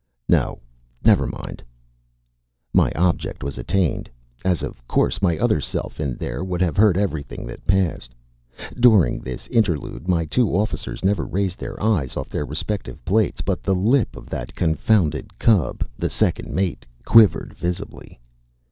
"No! 0.27 0.59
never 1.05 1.27
mind." 1.27 1.61
My 2.73 2.91
object 2.95 3.43
was 3.43 3.59
attained, 3.59 4.09
as 4.43 4.63
of 4.63 4.87
course 4.87 5.21
my 5.21 5.37
other 5.37 5.61
self 5.61 5.99
in 5.99 6.15
there 6.15 6.43
would 6.43 6.59
have 6.59 6.75
heard 6.75 6.97
everything 6.97 7.45
that 7.45 7.67
passed. 7.67 8.15
During 8.79 9.19
this 9.19 9.45
interlude 9.49 10.07
my 10.07 10.25
two 10.25 10.55
officers 10.57 11.05
never 11.05 11.23
raised 11.23 11.59
their 11.59 11.79
eyes 11.83 12.17
off 12.17 12.29
their 12.29 12.45
respective 12.45 13.05
plates; 13.05 13.41
but 13.41 13.61
the 13.61 13.75
lip 13.75 14.15
of 14.15 14.25
that 14.31 14.55
confounded 14.55 15.37
cub, 15.37 15.85
the 15.99 16.09
second 16.09 16.51
mate, 16.51 16.83
quivered 17.05 17.53
visibly. 17.53 18.19